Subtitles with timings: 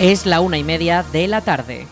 [0.00, 1.88] Es la una y media de la tarde.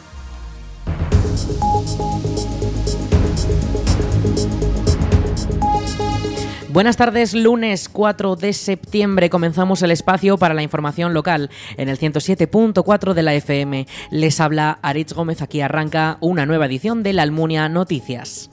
[6.68, 11.98] Buenas tardes, lunes 4 de septiembre comenzamos el espacio para la información local en el
[11.98, 13.89] 107.4 de la FM.
[14.11, 18.50] Les habla Aritz Gómez, aquí arranca una nueva edición de la Almunia Noticias.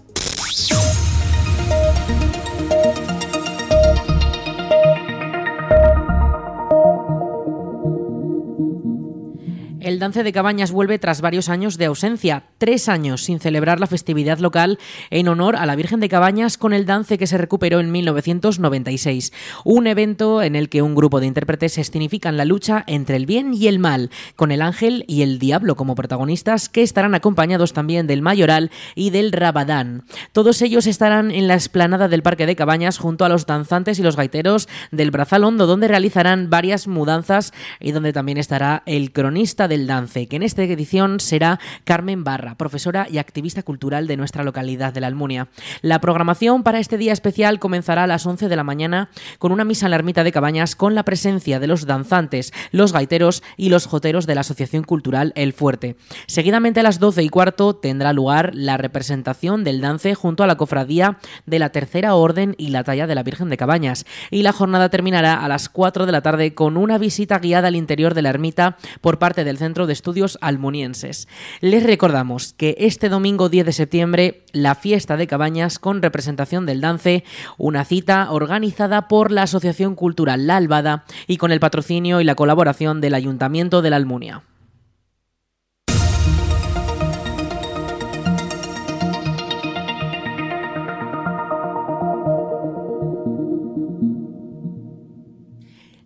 [10.04, 14.40] Dance de Cabañas vuelve tras varios años de ausencia, tres años sin celebrar la festividad
[14.40, 14.78] local
[15.10, 19.34] en honor a la Virgen de Cabañas con el dance que se recuperó en 1996.
[19.66, 23.54] Un evento en el que un grupo de intérpretes escenifican la lucha entre el bien
[23.54, 28.08] y el mal, con el ángel y el diablo como protagonistas que estarán acompañados también
[28.08, 30.04] del mayoral y del rabadán.
[30.32, 34.04] Todos ellos estarán en la explanada del Parque de Cabañas junto a los danzantes y
[34.04, 39.68] los gaiteros del Brazal Hondo, donde realizarán varias mudanzas y donde también estará el cronista
[39.68, 44.44] de del Que en esta edición será Carmen Barra, profesora y activista cultural de nuestra
[44.44, 45.50] localidad de la Almunia.
[45.84, 49.66] La programación para este día especial comenzará a las 11 de la mañana con una
[49.66, 53.70] misa en la ermita de Cabañas con la presencia de los danzantes, los gaiteros y
[53.70, 55.96] los joteros de la Asociación Cultural El Fuerte.
[56.26, 60.58] Seguidamente a las 12 y cuarto tendrá lugar la representación del dance junto a la
[60.58, 64.06] cofradía de la Tercera Orden y la talla de la Virgen de Cabañas.
[64.32, 67.76] Y la jornada terminará a las 4 de la tarde con una visita guiada al
[67.76, 71.28] interior de la ermita por parte del Centro de Estudios Almunienses.
[71.62, 76.82] Les recordamos que este domingo 10 de septiembre, la fiesta de Cabañas con representación del
[76.82, 77.24] dance,
[77.58, 82.36] una cita organizada por la Asociación Cultural La Albada y con el patrocinio y la
[82.36, 84.44] colaboración del Ayuntamiento de la Almunia.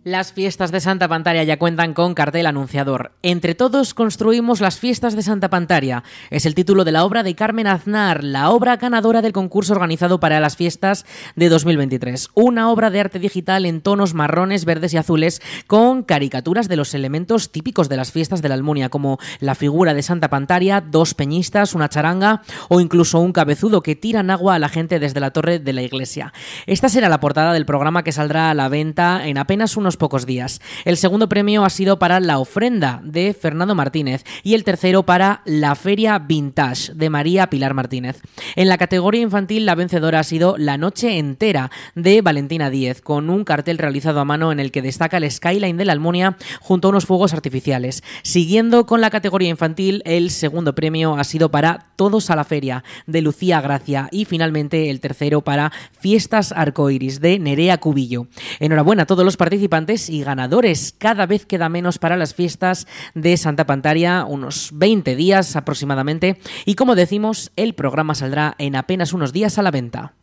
[0.08, 3.12] Las fiestas de Santa Pantaria ya cuentan con cartel anunciador.
[3.22, 6.02] Entre todos construimos las fiestas de Santa Pantaria.
[6.30, 10.18] Es el título de la obra de Carmen Aznar, la obra ganadora del concurso organizado
[10.18, 11.04] para las fiestas
[11.36, 12.30] de 2023.
[12.32, 16.94] Una obra de arte digital en tonos marrones, verdes y azules con caricaturas de los
[16.94, 21.12] elementos típicos de las fiestas de la Almunia, como la figura de Santa Pantaria, dos
[21.12, 22.40] peñistas, una charanga
[22.70, 25.82] o incluso un cabezudo que tiran agua a la gente desde la torre de la
[25.82, 26.32] iglesia.
[26.64, 30.24] Esta será la portada del programa que saldrá a la venta en apenas unos pocos
[30.24, 30.60] días.
[30.84, 35.42] El segundo premio ha sido para La ofrenda de Fernando Martínez y el tercero para
[35.44, 38.22] La Feria Vintage de María Pilar Martínez.
[38.56, 43.28] En la categoría infantil la vencedora ha sido La Noche Entera de Valentina Díez, con
[43.28, 46.88] un cartel realizado a mano en el que destaca el skyline de la Almunia junto
[46.88, 48.02] a unos fuegos artificiales.
[48.22, 52.84] Siguiendo con la categoría infantil, el segundo premio ha sido para Todos a la Feria
[53.06, 58.28] de Lucía Gracia y finalmente el tercero para Fiestas Arcoiris de Nerea Cubillo.
[58.60, 60.94] Enhorabuena a todos los participantes y ganadores.
[60.98, 66.38] Cada vez queda menos para las fiestas de Santa Pantaria, unos 20 días aproximadamente.
[66.66, 70.17] Y como decimos, el programa saldrá en apenas unos días a la venta.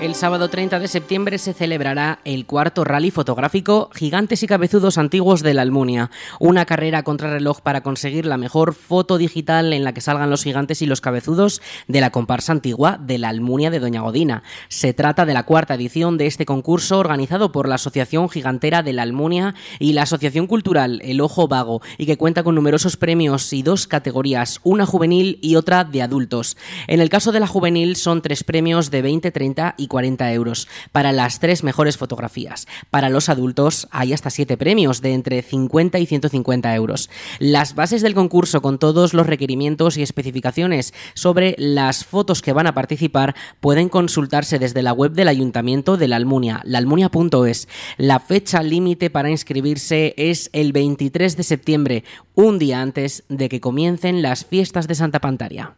[0.00, 5.42] El sábado 30 de septiembre se celebrará el cuarto rally fotográfico Gigantes y Cabezudos Antiguos
[5.42, 9.92] de la Almunia, una carrera contra reloj para conseguir la mejor foto digital en la
[9.92, 13.80] que salgan los gigantes y los cabezudos de la comparsa antigua de la Almunia de
[13.80, 14.44] Doña Godina.
[14.68, 18.92] Se trata de la cuarta edición de este concurso organizado por la Asociación Gigantera de
[18.92, 23.52] la Almunia y la Asociación Cultural El Ojo Vago y que cuenta con numerosos premios
[23.52, 26.56] y dos categorías, una juvenil y otra de adultos.
[26.86, 30.68] En el caso de la juvenil son tres premios de 20, 30 y 40 euros
[30.92, 32.66] para las tres mejores fotografías.
[32.90, 37.10] Para los adultos hay hasta siete premios de entre 50 y 150 euros.
[37.38, 42.66] Las bases del concurso con todos los requerimientos y especificaciones sobre las fotos que van
[42.66, 47.68] a participar pueden consultarse desde la web del Ayuntamiento de la Almunia, laalmunia.es.
[47.96, 53.60] La fecha límite para inscribirse es el 23 de septiembre, un día antes de que
[53.60, 55.74] comiencen las fiestas de Santa Pantaria.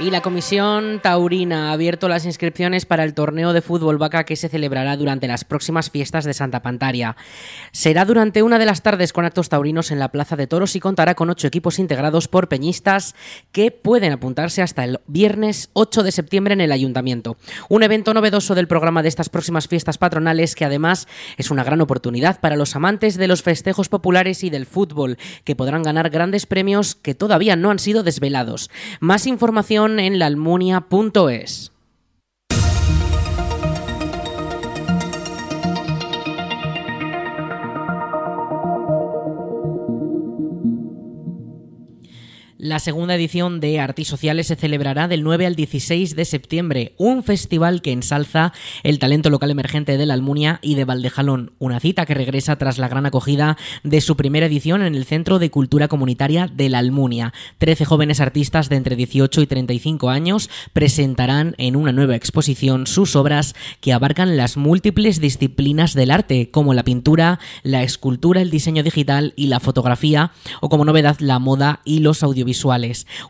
[0.00, 4.34] Y la Comisión Taurina ha abierto las inscripciones para el torneo de fútbol vaca que
[4.34, 7.16] se celebrará durante las próximas fiestas de Santa Pantaria.
[7.70, 10.80] Será durante una de las tardes con actos taurinos en la Plaza de Toros y
[10.80, 13.14] contará con ocho equipos integrados por peñistas
[13.52, 17.36] que pueden apuntarse hasta el viernes 8 de septiembre en el Ayuntamiento.
[17.68, 21.06] Un evento novedoso del programa de estas próximas fiestas patronales que además
[21.36, 25.54] es una gran oportunidad para los amantes de los festejos populares y del fútbol que
[25.54, 28.70] podrán ganar grandes premios que todavía no han sido desvelados.
[28.98, 31.73] Más información en laalmunia.es.
[42.64, 47.82] La segunda edición de Artisociales se celebrará del 9 al 16 de septiembre, un festival
[47.82, 52.14] que ensalza el talento local emergente de la Almunia y de Valdejalón, una cita que
[52.14, 56.46] regresa tras la gran acogida de su primera edición en el Centro de Cultura Comunitaria
[56.46, 57.34] de la Almunia.
[57.58, 63.14] Trece jóvenes artistas de entre 18 y 35 años presentarán en una nueva exposición sus
[63.14, 68.82] obras que abarcan las múltiples disciplinas del arte, como la pintura, la escultura, el diseño
[68.82, 70.32] digital y la fotografía,
[70.62, 72.53] o como novedad la moda y los audiovisuales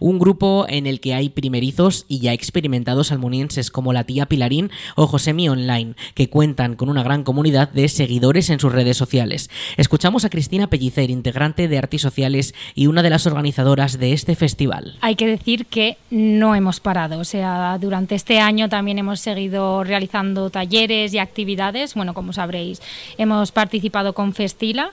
[0.00, 4.70] un grupo en el que hay primerizos y ya experimentados almunienses como la tía Pilarín
[4.96, 9.50] o Josemi Online, que cuentan con una gran comunidad de seguidores en sus redes sociales.
[9.76, 14.34] Escuchamos a Cristina Pellicer, integrante de Artis Sociales y una de las organizadoras de este
[14.34, 14.96] festival.
[15.00, 19.84] Hay que decir que no hemos parado, o sea, durante este año también hemos seguido
[19.84, 21.94] realizando talleres y actividades.
[21.94, 22.82] Bueno, como sabréis,
[23.18, 24.90] hemos participado con Festila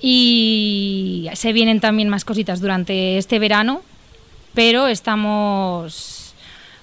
[0.00, 3.82] y se vienen también más cositas durante este verano,
[4.54, 6.34] pero estamos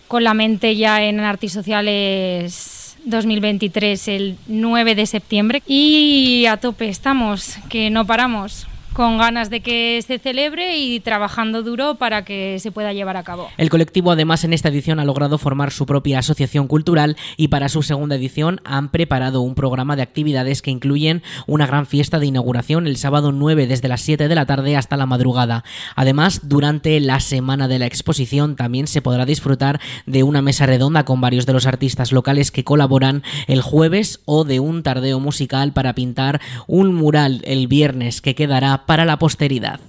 [0.07, 5.63] con la mente ya en Artisociales 2023 el 9 de septiembre.
[5.65, 11.63] Y a tope estamos, que no paramos con ganas de que se celebre y trabajando
[11.63, 13.50] duro para que se pueda llevar a cabo.
[13.57, 17.69] El colectivo además en esta edición ha logrado formar su propia asociación cultural y para
[17.69, 22.28] su segunda edición han preparado un programa de actividades que incluyen una gran fiesta de
[22.28, 25.63] inauguración el sábado 9 desde las 7 de la tarde hasta la madrugada.
[25.95, 31.06] Además, durante la semana de la exposición también se podrá disfrutar de una mesa redonda
[31.06, 35.74] con varios de los artistas locales que colaboran el jueves o de un tardeo musical
[35.74, 39.80] para pintar un mural el viernes que quedará para la posteridad.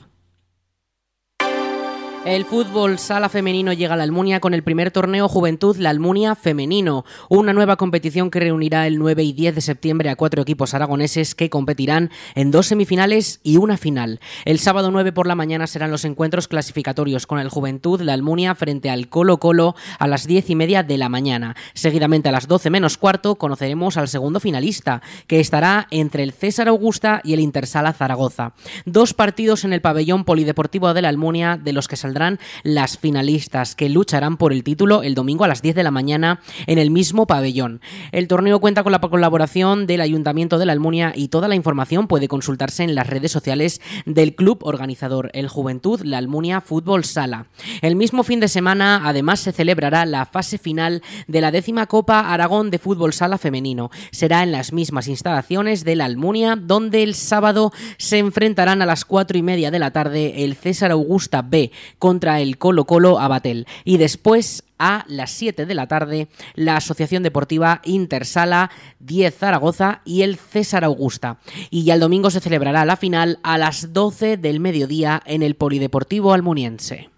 [2.27, 6.35] El fútbol sala femenino llega a la Almunia con el primer torneo Juventud La Almunia
[6.35, 10.73] Femenino, una nueva competición que reunirá el 9 y 10 de septiembre a cuatro equipos
[10.73, 14.21] aragoneses que competirán en dos semifinales y una final.
[14.47, 18.55] El sábado 9 por la mañana serán los encuentros clasificatorios con el Juventud La Almunia
[18.55, 21.55] frente al Colo Colo a las 10 y media de la mañana.
[21.75, 26.69] Seguidamente a las 12 menos cuarto conoceremos al segundo finalista, que estará entre el César
[26.69, 28.55] Augusta y el Intersala Zaragoza.
[28.87, 33.75] Dos partidos en el pabellón polideportivo de la Almunia de los que saldrán las finalistas
[33.75, 36.93] que lucharán por el título el domingo a las 10 de la mañana en el
[36.93, 37.81] mismo pabellón.
[38.13, 42.07] El torneo cuenta con la colaboración del Ayuntamiento de la Almunia y toda la información
[42.07, 47.47] puede consultarse en las redes sociales del club organizador, el Juventud La Almunia Fútbol Sala.
[47.83, 52.33] El mismo fin de semana, además, se celebrará la fase final de la décima Copa
[52.33, 53.91] Aragón de Fútbol Sala Femenino.
[54.13, 59.05] Será en las mismas instalaciones de la Almunia, donde el sábado se enfrentarán a las
[59.05, 61.73] cuatro y media de la tarde el César Augusta B
[62.05, 63.67] contra el Colo Colo Abatel.
[63.83, 70.21] Y después a las 7 de la tarde la Asociación Deportiva Intersala 10 Zaragoza y
[70.21, 71.39] el César Augusta.
[71.71, 75.55] Y ya el domingo se celebrará la final a las 12 del mediodía en el
[75.55, 77.14] Polideportivo Almuniense.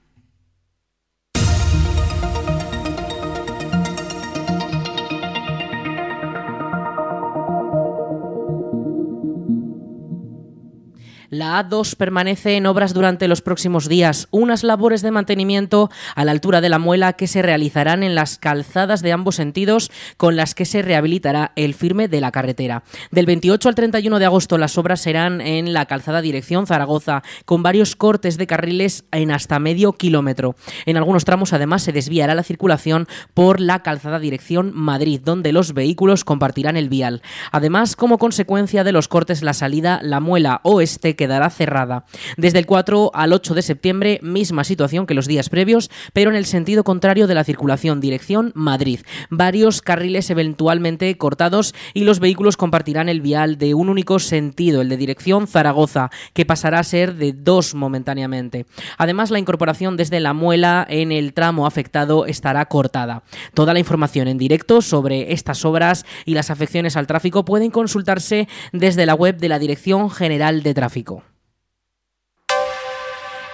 [11.31, 16.31] La A2 permanece en obras durante los próximos días, unas labores de mantenimiento a la
[16.31, 20.55] altura de la muela que se realizarán en las calzadas de ambos sentidos con las
[20.55, 22.85] que se rehabilitará el firme de la carretera.
[23.11, 27.63] Del 28 al 31 de agosto las obras serán en la calzada dirección Zaragoza, con
[27.63, 30.55] varios cortes de carriles en hasta medio kilómetro.
[30.85, 35.75] En algunos tramos además se desviará la circulación por la calzada dirección Madrid, donde los
[35.75, 37.23] vehículos compartirán el vial.
[37.51, 42.05] Además, como consecuencia de los cortes, la salida La Muela Oeste quedará cerrada.
[42.37, 46.37] Desde el 4 al 8 de septiembre, misma situación que los días previos, pero en
[46.37, 49.01] el sentido contrario de la circulación, dirección Madrid.
[49.31, 54.89] Varios carriles eventualmente cortados y los vehículos compartirán el vial de un único sentido, el
[54.89, 58.67] de dirección Zaragoza, que pasará a ser de dos momentáneamente.
[58.99, 63.23] Además, la incorporación desde la muela en el tramo afectado estará cortada.
[63.55, 68.49] Toda la información en directo sobre estas obras y las afecciones al tráfico pueden consultarse
[68.73, 71.16] desde la web de la Dirección General de Tráfico.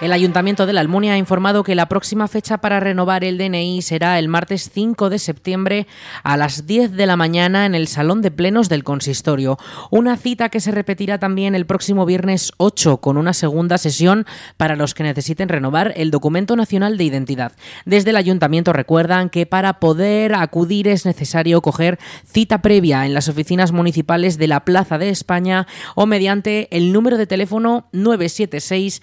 [0.03, 3.81] El Ayuntamiento de la Almunia ha informado que la próxima fecha para renovar el DNI
[3.81, 5.87] será el martes 5 de septiembre
[6.23, 9.57] a las 10 de la mañana en el Salón de Plenos del Consistorio.
[9.91, 14.25] Una cita que se repetirá también el próximo viernes 8 con una segunda sesión
[14.57, 17.53] para los que necesiten renovar el documento nacional de identidad.
[17.85, 23.29] Desde el Ayuntamiento recuerdan que para poder acudir es necesario coger cita previa en las
[23.29, 29.01] oficinas municipales de la Plaza de España o mediante el número de teléfono 976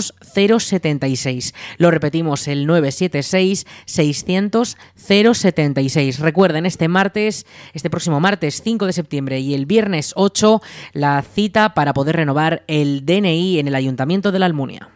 [0.00, 1.54] 600 076.
[1.78, 6.18] Lo repetimos, el 976 600 076.
[6.20, 10.60] Recuerden, este martes, este próximo martes 5 de septiembre y el viernes 8,
[10.92, 14.93] la cita para poder renovar el DNI en el Ayuntamiento de la Almunia.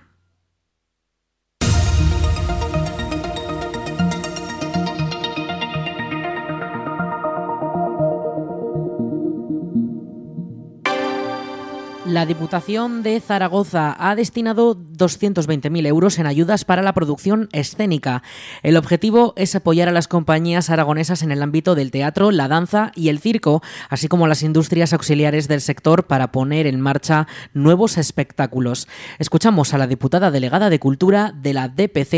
[12.08, 18.22] La Diputación de Zaragoza ha destinado 220.000 euros en ayudas para la producción escénica.
[18.62, 22.92] El objetivo es apoyar a las compañías aragonesas en el ámbito del teatro, la danza
[22.94, 27.98] y el circo, así como las industrias auxiliares del sector para poner en marcha nuevos
[27.98, 28.88] espectáculos.
[29.18, 32.14] Escuchamos a la diputada delegada de Cultura de la DPZ,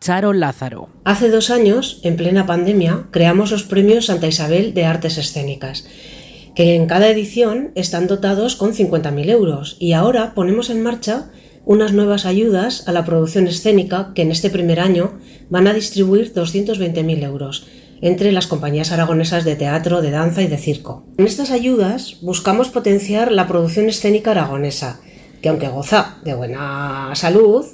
[0.00, 0.88] Charo Lázaro.
[1.04, 5.86] Hace dos años, en plena pandemia, creamos los premios Santa Isabel de Artes Escénicas
[6.54, 11.30] que en cada edición están dotados con 50.000 euros y ahora ponemos en marcha
[11.64, 15.18] unas nuevas ayudas a la producción escénica que en este primer año
[15.50, 17.66] van a distribuir 220.000 euros
[18.02, 21.06] entre las compañías aragonesas de teatro, de danza y de circo.
[21.16, 25.00] En estas ayudas buscamos potenciar la producción escénica aragonesa,
[25.40, 27.64] que aunque goza de buena salud,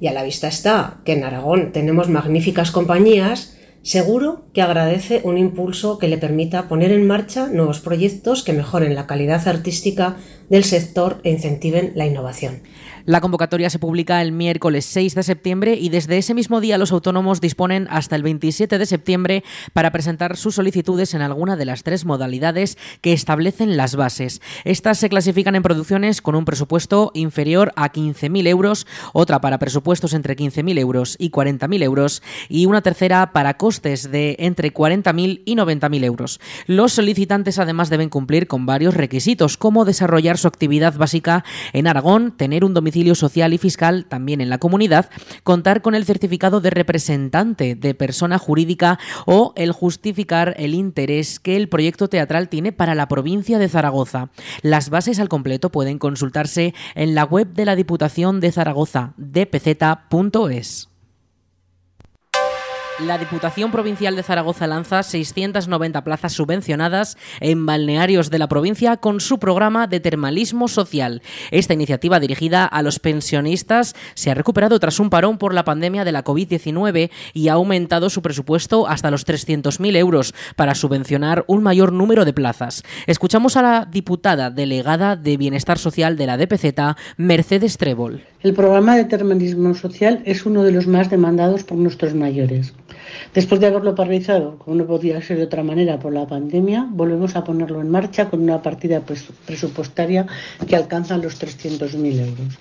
[0.00, 5.38] y a la vista está que en Aragón tenemos magníficas compañías, Seguro que agradece un
[5.38, 10.16] impulso que le permita poner en marcha nuevos proyectos que mejoren la calidad artística
[10.50, 12.60] del sector e incentiven la innovación.
[13.06, 16.92] La convocatoria se publica el miércoles 6 de septiembre y desde ese mismo día los
[16.92, 19.42] autónomos disponen hasta el 27 de septiembre
[19.72, 24.42] para presentar sus solicitudes en alguna de las tres modalidades que establecen las bases.
[24.64, 30.12] Estas se clasifican en producciones con un presupuesto inferior a 15.000 euros, otra para presupuestos
[30.12, 35.56] entre 15.000 euros y 40.000 euros y una tercera para costes de entre 40.000 y
[35.56, 36.40] 90.000 euros.
[36.66, 42.32] Los solicitantes además deben cumplir con varios requisitos como desarrollar su actividad básica en Aragón,
[42.36, 45.10] tener un domicilio social y fiscal también en la comunidad,
[45.42, 51.56] contar con el certificado de representante de persona jurídica o el justificar el interés que
[51.56, 54.30] el proyecto teatral tiene para la provincia de Zaragoza.
[54.62, 60.89] Las bases al completo pueden consultarse en la web de la Diputación de Zaragoza, dpz.es.
[63.06, 69.20] La Diputación Provincial de Zaragoza lanza 690 plazas subvencionadas en balnearios de la provincia con
[69.20, 71.22] su programa de termalismo social.
[71.50, 76.04] Esta iniciativa dirigida a los pensionistas se ha recuperado tras un parón por la pandemia
[76.04, 81.62] de la COVID-19 y ha aumentado su presupuesto hasta los 300.000 euros para subvencionar un
[81.62, 82.82] mayor número de plazas.
[83.06, 88.24] Escuchamos a la diputada delegada de Bienestar Social de la DPZ, Mercedes Trébol.
[88.42, 92.72] El programa de termalismo social es uno de los más demandados por nuestros mayores.
[93.34, 97.36] Después de haberlo paralizado, como no podía ser de otra manera por la pandemia, volvemos
[97.36, 99.02] a ponerlo en marcha con una partida
[99.46, 100.26] presupuestaria
[100.66, 102.58] que alcanza los 300.000 euros.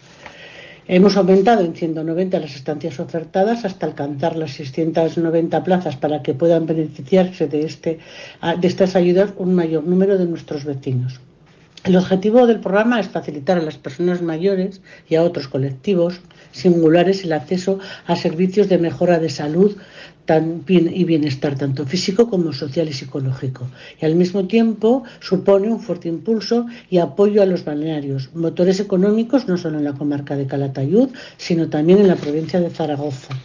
[0.91, 6.65] Hemos aumentado en 190 las estancias ofertadas hasta alcanzar las 690 plazas para que puedan
[6.65, 7.99] beneficiarse de, este,
[8.59, 11.19] de estas ayudas un mayor número de nuestros vecinos.
[11.83, 16.21] El objetivo del programa es facilitar a las personas mayores y a otros colectivos
[16.51, 19.77] singulares el acceso a servicios de mejora de salud
[20.77, 23.67] y bienestar, tanto físico como social y psicológico.
[23.99, 29.47] Y al mismo tiempo supone un fuerte impulso y apoyo a los balnearios, motores económicos
[29.47, 33.35] no solo en la comarca de Calatayud, sino también en la provincia de Zaragoza.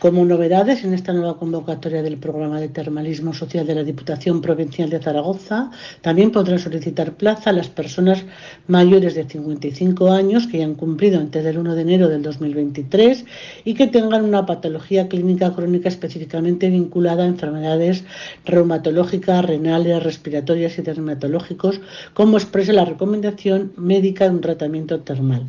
[0.00, 4.88] Como novedades en esta nueva convocatoria del programa de termalismo social de la Diputación Provincial
[4.88, 8.24] de Zaragoza, también podrán solicitar plaza a las personas
[8.66, 13.26] mayores de 55 años que hayan cumplido antes del 1 de enero del 2023
[13.66, 18.02] y que tengan una patología clínica crónica específicamente vinculada a enfermedades
[18.46, 21.78] reumatológicas, renales, respiratorias y dermatológicos,
[22.14, 25.44] como expresa la recomendación médica de un tratamiento termal.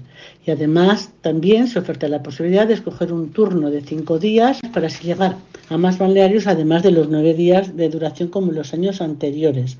[0.46, 4.41] Y además también se oferta la posibilidad de escoger un turno de cinco días
[4.74, 5.36] para llegar
[5.70, 9.78] a más balnearios, además de los nueve días de duración como en los años anteriores.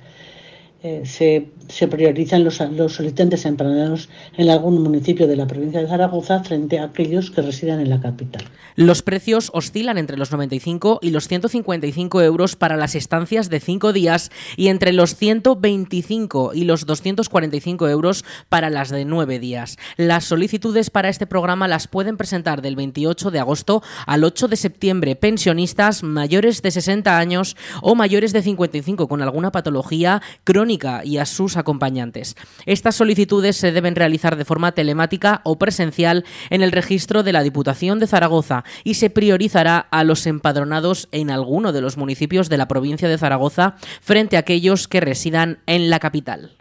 [0.84, 6.44] Eh, se, priorizan los, los solicitantes empadronados en algún municipio de la provincia de Zaragoza
[6.44, 8.44] frente a aquellos que residen en la capital.
[8.76, 13.94] Los precios oscilan entre los 95 y los 155 euros para las estancias de cinco
[13.94, 19.78] días y entre los 125 y los 245 euros para las de nueve días.
[19.98, 24.56] Las solicitudes para este programa las pueden presentar del 28 de agosto al 8 de
[24.56, 30.71] septiembre pensionistas mayores de 60 años o mayores de 55 con alguna patología crónica
[31.04, 32.36] y a sus acompañantes.
[32.66, 37.44] Estas solicitudes se deben realizar de forma telemática o presencial en el registro de la
[37.44, 42.58] Diputación de Zaragoza y se priorizará a los empadronados en alguno de los municipios de
[42.58, 46.61] la provincia de Zaragoza frente a aquellos que residan en la capital.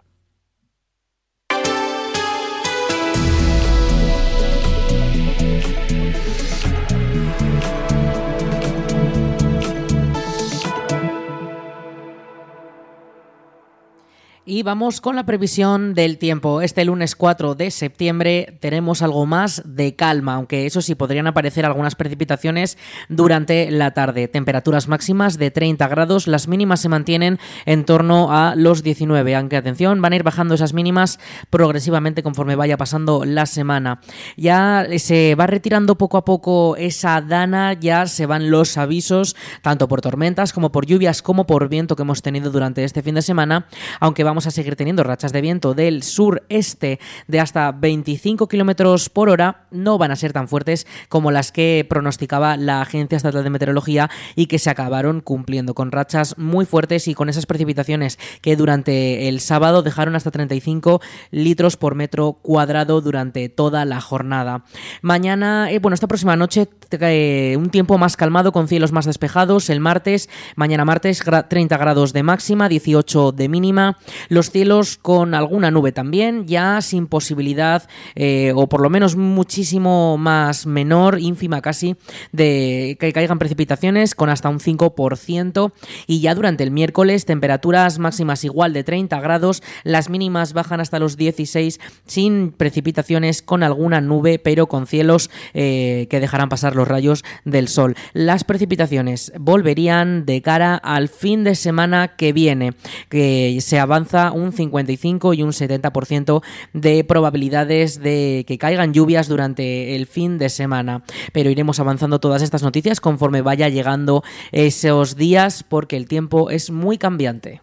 [14.53, 16.61] Y vamos con la previsión del tiempo.
[16.61, 21.65] Este lunes 4 de septiembre tenemos algo más de calma, aunque eso sí podrían aparecer
[21.65, 22.77] algunas precipitaciones
[23.07, 24.27] durante la tarde.
[24.27, 29.55] Temperaturas máximas de 30 grados, las mínimas se mantienen en torno a los 19, aunque
[29.55, 31.17] atención, van a ir bajando esas mínimas
[31.49, 34.01] progresivamente conforme vaya pasando la semana.
[34.35, 39.87] Ya se va retirando poco a poco esa dana, ya se van los avisos, tanto
[39.87, 43.21] por tormentas como por lluvias como por viento que hemos tenido durante este fin de
[43.21, 43.67] semana,
[44.01, 49.29] aunque vamos a seguir teniendo rachas de viento del sureste de hasta 25 kilómetros por
[49.29, 53.49] hora, no van a ser tan fuertes como las que pronosticaba la Agencia Estatal de
[53.49, 58.55] Meteorología y que se acabaron cumpliendo con rachas muy fuertes y con esas precipitaciones que
[58.55, 64.63] durante el sábado dejaron hasta 35 litros por metro cuadrado durante toda la jornada.
[65.01, 69.69] Mañana, eh, bueno, esta próxima noche eh, un tiempo más calmado con cielos más despejados.
[69.69, 73.97] El martes, mañana martes 30 grados de máxima, 18 de mínima.
[74.31, 80.17] Los cielos con alguna nube también, ya sin posibilidad eh, o por lo menos muchísimo
[80.17, 81.97] más menor, ínfima casi,
[82.31, 85.73] de que caigan precipitaciones con hasta un 5%
[86.07, 90.97] y ya durante el miércoles temperaturas máximas igual de 30 grados, las mínimas bajan hasta
[90.97, 96.87] los 16 sin precipitaciones con alguna nube pero con cielos eh, que dejarán pasar los
[96.87, 97.97] rayos del sol.
[98.13, 102.71] Las precipitaciones volverían de cara al fin de semana que viene,
[103.09, 109.95] que se avanza un 55 y un 70% de probabilidades de que caigan lluvias durante
[109.95, 111.03] el fin de semana.
[111.33, 116.69] Pero iremos avanzando todas estas noticias conforme vaya llegando esos días porque el tiempo es
[116.69, 117.61] muy cambiante.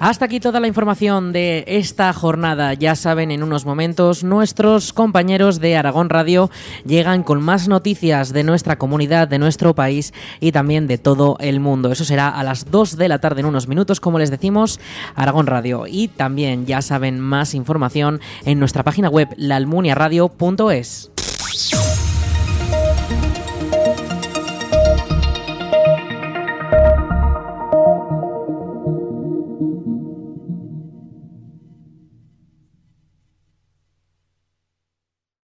[0.00, 2.72] Hasta aquí toda la información de esta jornada.
[2.74, 6.50] Ya saben, en unos momentos nuestros compañeros de Aragón Radio
[6.86, 11.58] llegan con más noticias de nuestra comunidad, de nuestro país y también de todo el
[11.58, 11.90] mundo.
[11.90, 14.78] Eso será a las 2 de la tarde en unos minutos, como les decimos,
[15.16, 15.86] Aragón Radio.
[15.88, 21.10] Y también ya saben más información en nuestra página web laalmuniaradio.es.